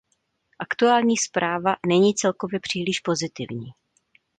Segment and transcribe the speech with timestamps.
[0.59, 3.67] Aktuální zpráva není celkově příliš pozitivní.